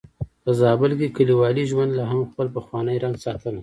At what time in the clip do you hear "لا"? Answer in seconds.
1.97-2.05